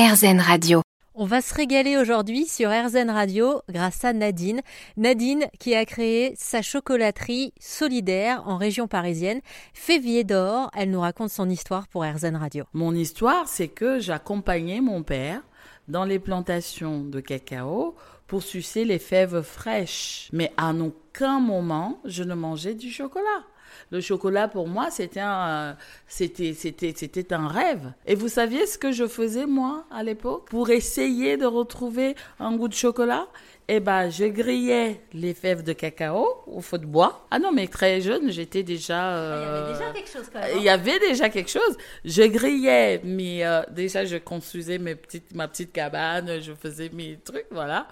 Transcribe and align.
RZN 0.00 0.40
Radio. 0.40 0.80
On 1.14 1.26
va 1.26 1.42
se 1.42 1.52
régaler 1.52 1.98
aujourd'hui 1.98 2.46
sur 2.46 2.70
RZN 2.70 3.10
Radio 3.10 3.60
grâce 3.68 4.02
à 4.02 4.14
Nadine. 4.14 4.62
Nadine 4.96 5.44
qui 5.58 5.74
a 5.74 5.84
créé 5.84 6.32
sa 6.38 6.62
chocolaterie 6.62 7.52
solidaire 7.60 8.42
en 8.46 8.56
région 8.56 8.88
parisienne, 8.88 9.42
Févier 9.74 10.24
d'Or. 10.24 10.70
Elle 10.74 10.90
nous 10.90 11.02
raconte 11.02 11.28
son 11.28 11.50
histoire 11.50 11.86
pour 11.86 12.02
RZN 12.02 12.36
Radio. 12.36 12.64
Mon 12.72 12.94
histoire, 12.94 13.46
c'est 13.46 13.68
que 13.68 13.98
j'accompagnais 13.98 14.80
mon 14.80 15.02
père 15.02 15.42
dans 15.86 16.06
les 16.06 16.18
plantations 16.18 17.02
de 17.04 17.20
cacao 17.20 17.94
pour 18.26 18.42
sucer 18.42 18.86
les 18.86 18.98
fèves 18.98 19.42
fraîches. 19.42 20.30
Mais 20.32 20.50
à 20.56 20.72
aucun 21.10 21.40
moment, 21.40 22.00
je 22.04 22.22
ne 22.22 22.34
mangeais 22.34 22.74
du 22.74 22.90
chocolat. 22.90 23.44
Le 23.90 24.00
chocolat, 24.00 24.48
pour 24.48 24.68
moi, 24.68 24.90
c'était 24.90 25.20
un, 25.20 25.76
c'était, 26.06 26.54
c'était, 26.54 26.92
c'était 26.96 27.32
un 27.32 27.48
rêve. 27.48 27.92
Et 28.06 28.14
vous 28.14 28.28
saviez 28.28 28.66
ce 28.66 28.78
que 28.78 28.92
je 28.92 29.06
faisais, 29.06 29.46
moi, 29.46 29.84
à 29.90 30.02
l'époque, 30.02 30.48
pour 30.48 30.70
essayer 30.70 31.36
de 31.36 31.46
retrouver 31.46 32.14
un 32.38 32.56
goût 32.56 32.68
de 32.68 32.74
chocolat? 32.74 33.26
eh 33.72 33.78
ben, 33.78 34.10
je 34.10 34.24
grillais 34.24 35.00
les 35.12 35.32
fèves 35.32 35.62
de 35.62 35.72
cacao 35.72 36.42
au 36.48 36.60
feu 36.60 36.76
de 36.76 36.86
bois. 36.86 37.24
Ah 37.30 37.38
non, 37.38 37.52
mais 37.52 37.68
très 37.68 38.00
jeune, 38.00 38.28
j'étais 38.32 38.64
déjà. 38.64 39.12
Ah, 39.14 39.68
il 39.70 39.70
y 39.70 39.78
avait 39.78 39.78
déjà 39.78 39.92
quelque 39.92 40.10
chose 40.10 40.30
quand 40.32 40.40
même. 40.40 40.56
Il 40.56 40.62
y 40.64 40.68
avait 40.68 40.98
déjà 40.98 41.28
quelque 41.28 41.50
chose. 41.50 41.76
Je 42.04 42.22
grillais, 42.24 43.00
mais 43.04 43.46
euh, 43.46 43.62
déjà, 43.70 44.04
je 44.04 44.16
construisais 44.16 44.78
mes 44.78 44.96
petites, 44.96 45.32
ma 45.36 45.46
petite 45.46 45.72
cabane, 45.72 46.40
je 46.40 46.52
faisais 46.52 46.90
mes 46.92 47.16
trucs, 47.24 47.46
voilà. 47.52 47.86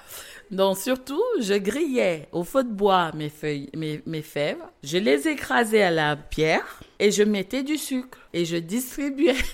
Donc, 0.51 0.79
surtout, 0.79 1.23
je 1.41 1.55
grillais 1.55 2.29
au 2.33 2.43
feu 2.43 2.65
de 2.65 2.73
bois 2.73 3.13
mes, 3.19 3.29
feuilles, 3.29 3.69
mes, 3.77 4.01
mes 4.07 4.23
fèves. 4.23 4.63
Je 4.83 4.97
les 4.97 5.29
écrasais 5.29 5.83
à 5.83 5.91
la 5.91 6.17
pierre 6.17 6.81
et 6.99 7.11
je 7.11 7.23
mettais 7.23 7.63
du 7.63 7.77
sucre 7.77 8.19
et 8.33 8.45
je 8.45 8.57
distribuais. 8.57 9.35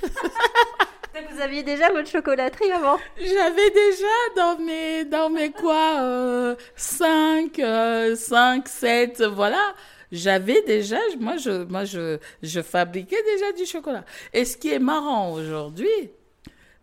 Vous 1.30 1.40
aviez 1.40 1.62
déjà 1.62 1.90
votre 1.90 2.08
chocolaterie 2.08 2.70
avant 2.70 2.98
J'avais 3.16 3.70
déjà 3.70 4.16
dans 4.36 4.58
mes, 4.58 5.04
dans 5.04 5.30
mes 5.30 5.50
quoi, 5.50 6.56
5, 6.76 7.60
5, 8.16 8.68
7, 8.68 9.22
voilà. 9.22 9.74
J'avais 10.12 10.62
déjà, 10.62 10.98
moi, 11.18 11.36
je, 11.36 11.64
moi 11.64 11.84
je, 11.84 12.18
je 12.42 12.60
fabriquais 12.60 13.22
déjà 13.24 13.52
du 13.52 13.66
chocolat. 13.66 14.04
Et 14.32 14.44
ce 14.44 14.56
qui 14.56 14.70
est 14.70 14.78
marrant 14.78 15.32
aujourd'hui, 15.32 16.10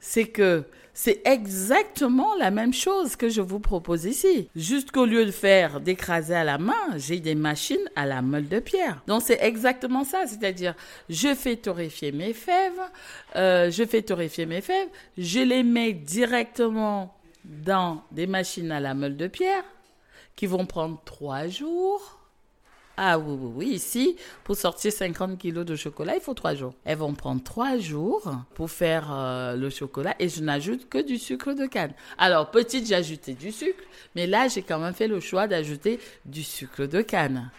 c'est 0.02 0.26
que 0.26 0.66
c'est 0.94 1.22
exactement 1.26 2.36
la 2.36 2.52
même 2.52 2.74
chose 2.74 3.16
que 3.16 3.30
je 3.30 3.40
vous 3.40 3.62
propose 3.62 4.04
ici. 4.04 4.50
Juste 4.56 4.92
qu'au 4.92 5.06
lieu 5.06 5.26
de 5.26 5.32
faire 5.32 5.80
d'écraser 5.80 6.36
à 6.36 6.44
la 6.44 6.58
main, 6.58 6.98
j'ai 6.98 7.20
des 7.22 7.36
machines 7.36 7.90
à 7.96 8.06
la 8.06 8.22
meule 8.22 8.50
de 8.50 8.60
pierre. 8.60 9.02
Donc 9.08 9.22
c'est 9.22 9.42
exactement 9.42 10.04
ça, 10.04 10.28
c'est-à-dire 10.28 10.76
je 11.08 11.34
fais 11.34 11.56
torréfier 11.56 12.12
mes 12.12 12.34
fèves, 12.34 12.82
euh, 13.38 13.72
je 13.72 13.86
fais 13.86 14.02
torréfier 14.02 14.46
mes 14.46 14.62
fèves, 14.62 14.90
je 15.18 15.40
les 15.40 15.64
mets 15.64 15.94
directement 15.94 17.16
dans 17.46 18.04
des 18.12 18.28
machines 18.28 18.72
à 18.72 18.80
la 18.80 18.94
meule 18.94 19.16
de 19.16 19.28
pierre 19.28 19.64
qui 20.36 20.46
vont 20.46 20.66
prendre 20.66 21.02
trois 21.06 21.48
jours 21.48 22.21
ah 22.98 23.18
oui, 23.18 23.38
oui, 23.40 23.52
oui. 23.56 23.68
Ici, 23.76 24.16
pour 24.44 24.56
sortir 24.56 24.92
50 24.92 25.38
kilos 25.38 25.66
de 25.66 25.76
chocolat, 25.76 26.16
il 26.16 26.22
faut 26.22 26.34
trois 26.34 26.54
jours. 26.56 26.74
Elles 26.84 26.98
vont 26.98 27.14
prendre 27.14 27.42
trois 27.42 27.78
jours 27.78 28.32
pour 28.54 28.70
faire 28.70 29.12
euh, 29.12 29.56
le 29.56 29.70
chocolat 29.70 30.16
et 30.20 30.30
je 30.30 30.42
n'ajoute 30.42 30.90
que 30.90 30.98
du 30.98 31.18
sucre 31.18 31.54
de 31.54 31.66
canne. 31.66 31.94
Alors, 32.18 32.52
petite, 32.52 32.88
j'ai 32.88 32.96
ajouté 32.96 33.34
du 33.34 33.52
sucre, 33.52 33.84
mais 34.16 34.28
là, 34.28 34.48
j'ai 34.48 34.62
quand 34.62 34.80
même 34.80 34.94
fait 34.94 35.08
le 35.08 35.20
choix 35.20 35.48
d'ajouter 35.48 36.00
du 36.26 36.44
sucre 36.44 36.86
de 36.86 37.02
canne. 37.02 37.52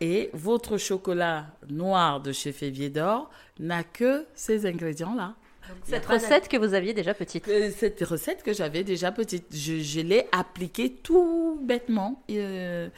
Et 0.00 0.30
votre 0.34 0.76
chocolat 0.76 1.46
noir 1.70 2.20
de 2.20 2.32
chez 2.32 2.52
Févier 2.52 2.90
d'Or 2.90 3.30
n'a 3.58 3.82
que 3.82 4.26
ces 4.34 4.66
ingrédients-là. 4.66 5.34
Cette 5.84 6.06
recette 6.06 6.48
que 6.48 6.56
vous 6.56 6.74
aviez 6.74 6.92
déjà 6.92 7.12
petite. 7.12 7.48
Euh, 7.48 7.70
cette 7.76 8.00
recette 8.04 8.42
que 8.44 8.52
j'avais 8.52 8.84
déjà 8.84 9.10
petite. 9.10 9.46
Je, 9.52 10.00
l'ai 10.00 10.28
appliquée 10.30 10.92
tout 10.92 11.58
bêtement 11.60 12.22
euh, 12.30 12.88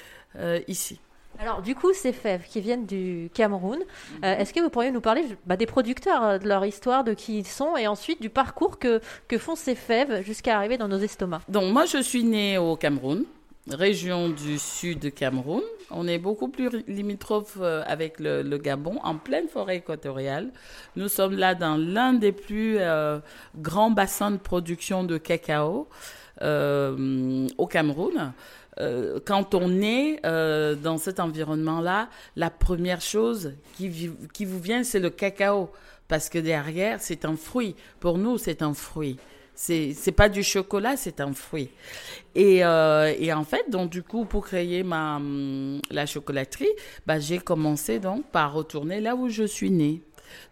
ici. 0.66 1.00
Alors 1.40 1.62
du 1.62 1.74
coup, 1.74 1.92
ces 1.92 2.12
fèves 2.12 2.44
qui 2.48 2.60
viennent 2.60 2.86
du 2.86 3.30
Cameroun, 3.32 3.78
euh, 4.24 4.36
est-ce 4.36 4.52
que 4.52 4.60
vous 4.60 4.70
pourriez 4.70 4.90
nous 4.90 5.00
parler 5.00 5.24
bah, 5.46 5.56
des 5.56 5.66
producteurs, 5.66 6.24
euh, 6.24 6.38
de 6.38 6.48
leur 6.48 6.64
histoire, 6.64 7.04
de 7.04 7.14
qui 7.14 7.38
ils 7.38 7.46
sont, 7.46 7.76
et 7.76 7.86
ensuite 7.86 8.20
du 8.20 8.28
parcours 8.28 8.78
que, 8.78 9.00
que 9.28 9.38
font 9.38 9.54
ces 9.54 9.76
fèves 9.76 10.24
jusqu'à 10.24 10.56
arriver 10.56 10.78
dans 10.78 10.88
nos 10.88 10.98
estomacs? 10.98 11.42
Donc 11.48 11.72
moi, 11.72 11.84
je 11.84 11.98
suis 11.98 12.24
née 12.24 12.58
au 12.58 12.74
Cameroun, 12.74 13.24
région 13.70 14.30
du 14.30 14.58
sud 14.58 14.98
de 14.98 15.10
Cameroun. 15.10 15.62
On 15.92 16.08
est 16.08 16.18
beaucoup 16.18 16.48
plus 16.48 16.70
limitrophe 16.88 17.58
euh, 17.60 17.84
avec 17.86 18.18
le, 18.18 18.42
Gabon, 18.58 18.98
en 19.04 19.14
pleine 19.14 19.46
forêt 19.46 19.76
équatoriale. 19.76 20.50
Nous 20.96 21.08
sommes 21.08 21.36
là 21.36 21.54
dans 21.54 21.76
l'un 21.76 22.14
des 22.14 22.32
plus 22.32 22.78
grands 23.56 23.92
bassins 23.92 24.32
de 24.32 24.38
production 24.38 25.04
de 25.04 25.18
cacao 25.18 25.88
au 26.42 27.66
Cameroun. 27.66 28.32
Euh, 28.80 29.18
quand 29.24 29.54
on 29.54 29.80
est 29.80 30.20
euh, 30.24 30.74
dans 30.74 30.98
cet 30.98 31.20
environnement-là, 31.20 32.08
la 32.36 32.50
première 32.50 33.00
chose 33.00 33.54
qui, 33.76 34.10
qui 34.32 34.44
vous 34.44 34.60
vient, 34.60 34.84
c'est 34.84 35.00
le 35.00 35.10
cacao. 35.10 35.70
Parce 36.06 36.30
que 36.30 36.38
derrière, 36.38 37.00
c'est 37.00 37.26
un 37.26 37.36
fruit. 37.36 37.76
Pour 38.00 38.16
nous, 38.16 38.38
c'est 38.38 38.62
un 38.62 38.72
fruit. 38.72 39.18
C'est, 39.60 39.92
c'est 39.92 40.12
pas 40.12 40.28
du 40.28 40.44
chocolat, 40.44 40.96
c'est 40.96 41.20
un 41.20 41.32
fruit. 41.32 41.70
Et, 42.36 42.64
euh, 42.64 43.12
et 43.18 43.32
en 43.32 43.42
fait, 43.42 43.68
donc 43.68 43.90
du 43.90 44.04
coup, 44.04 44.24
pour 44.24 44.46
créer 44.46 44.84
ma 44.84 45.16
hum, 45.16 45.80
la 45.90 46.06
chocolaterie, 46.06 46.68
bah, 47.06 47.18
j'ai 47.18 47.38
commencé 47.38 47.98
donc 47.98 48.24
par 48.30 48.52
retourner 48.52 49.00
là 49.00 49.16
où 49.16 49.28
je 49.28 49.42
suis 49.42 49.72
née. 49.72 50.04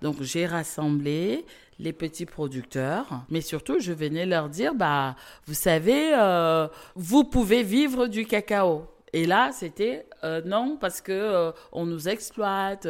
Donc 0.03 0.21
j'ai 0.23 0.45
rassemblé 0.45 1.45
les 1.79 1.93
petits 1.93 2.27
producteurs, 2.27 3.07
mais 3.31 3.43
surtout 3.43 3.79
je 3.79 3.93
venais 3.93 4.27
leur 4.27 4.49
dire 4.49 4.75
bah 4.75 5.15
vous 5.47 5.55
savez 5.55 6.13
euh, 6.13 6.67
vous 6.97 7.23
pouvez 7.23 7.63
vivre 7.63 8.09
du 8.09 8.27
cacao. 8.27 8.87
Et 9.13 9.25
là 9.25 9.51
c'était 9.53 10.07
euh, 10.25 10.43
non 10.45 10.77
parce 10.81 11.01
que 11.01 11.53
on 11.71 11.87
nous 11.87 12.09
exploite. 12.09 12.89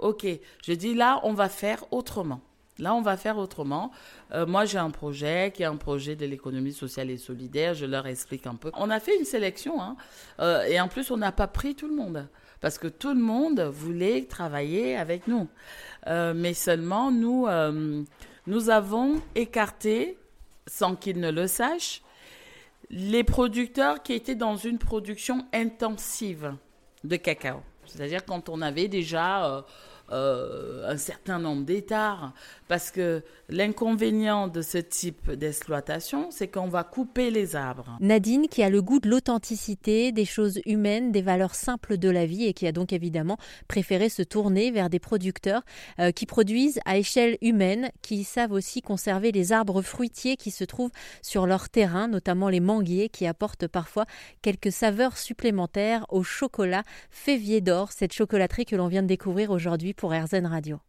ok, 0.00 0.26
je 0.66 0.72
dis 0.72 0.94
là 0.94 1.20
on 1.22 1.32
va 1.32 1.48
faire 1.48 1.84
autrement. 1.92 2.40
Là, 2.78 2.94
on 2.94 3.02
va 3.02 3.16
faire 3.16 3.38
autrement. 3.38 3.92
moi, 4.48 4.64
j'ai 4.64 4.78
un 4.78 4.90
projet 4.90 5.52
qui 5.54 5.62
est 5.62 5.66
un 5.66 5.76
projet 5.76 6.16
de 6.16 6.26
l'économie 6.26 6.72
sociale 6.72 7.08
et 7.10 7.18
solidaire. 7.18 7.74
Je 7.74 7.86
leur 7.86 8.06
explique 8.06 8.46
un 8.46 8.56
peu. 8.56 8.72
On 8.74 8.90
a 8.90 8.98
fait 8.98 9.16
une 9.16 9.24
sélection, 9.24 9.80
hein, 9.80 9.96
et 10.68 10.80
en 10.80 10.88
plus, 10.88 11.10
on 11.12 11.16
n'a 11.16 11.30
pas 11.30 11.46
pris 11.46 11.76
tout 11.76 11.86
le 11.86 11.94
monde 11.94 12.26
parce 12.64 12.78
que 12.78 12.88
tout 12.88 13.12
le 13.12 13.20
monde 13.20 13.60
voulait 13.60 14.24
travailler 14.24 14.96
avec 14.96 15.28
nous. 15.28 15.48
Euh, 16.06 16.32
mais 16.34 16.54
seulement 16.54 17.10
nous, 17.10 17.46
euh, 17.46 18.02
nous 18.46 18.70
avons 18.70 19.20
écarté, 19.34 20.16
sans 20.66 20.96
qu'ils 20.96 21.20
ne 21.20 21.30
le 21.30 21.46
sachent, 21.46 22.00
les 22.88 23.22
producteurs 23.22 24.02
qui 24.02 24.14
étaient 24.14 24.34
dans 24.34 24.56
une 24.56 24.78
production 24.78 25.44
intensive 25.52 26.54
de 27.04 27.16
cacao. 27.16 27.60
C'est-à-dire 27.84 28.24
quand 28.24 28.48
on 28.48 28.62
avait 28.62 28.88
déjà... 28.88 29.62
Euh, 30.12 30.86
un 30.86 30.98
certain 30.98 31.38
nombre 31.38 31.64
d'hectares. 31.64 32.34
Parce 32.68 32.90
que 32.90 33.22
l'inconvénient 33.48 34.48
de 34.48 34.60
ce 34.60 34.76
type 34.76 35.30
d'exploitation, 35.30 36.30
c'est 36.30 36.48
qu'on 36.48 36.68
va 36.68 36.84
couper 36.84 37.30
les 37.30 37.56
arbres. 37.56 37.96
Nadine, 38.00 38.48
qui 38.48 38.62
a 38.62 38.68
le 38.68 38.82
goût 38.82 39.00
de 39.00 39.08
l'authenticité, 39.08 40.12
des 40.12 40.26
choses 40.26 40.60
humaines, 40.66 41.10
des 41.10 41.22
valeurs 41.22 41.54
simples 41.54 41.96
de 41.96 42.10
la 42.10 42.26
vie 42.26 42.44
et 42.44 42.52
qui 42.52 42.66
a 42.66 42.72
donc 42.72 42.92
évidemment 42.92 43.38
préféré 43.66 44.10
se 44.10 44.22
tourner 44.22 44.70
vers 44.70 44.90
des 44.90 44.98
producteurs 44.98 45.62
euh, 45.98 46.12
qui 46.12 46.26
produisent 46.26 46.80
à 46.84 46.98
échelle 46.98 47.38
humaine, 47.40 47.90
qui 48.02 48.24
savent 48.24 48.52
aussi 48.52 48.82
conserver 48.82 49.32
les 49.32 49.52
arbres 49.52 49.80
fruitiers 49.80 50.36
qui 50.36 50.50
se 50.50 50.64
trouvent 50.64 50.92
sur 51.22 51.46
leur 51.46 51.70
terrain, 51.70 52.08
notamment 52.08 52.50
les 52.50 52.60
manguiers 52.60 53.08
qui 53.08 53.26
apportent 53.26 53.68
parfois 53.68 54.04
quelques 54.42 54.72
saveurs 54.72 55.16
supplémentaires 55.16 56.04
au 56.10 56.22
chocolat 56.22 56.82
Févier 57.10 57.62
d'or, 57.62 57.90
cette 57.90 58.12
chocolaterie 58.12 58.66
que 58.66 58.76
l'on 58.76 58.88
vient 58.88 59.02
de 59.02 59.08
découvrir 59.08 59.50
aujourd'hui 59.50 59.93
pour 59.96 60.12
RZN 60.12 60.46
Radio. 60.46 60.80